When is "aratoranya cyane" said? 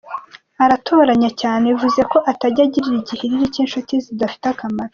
0.63-1.63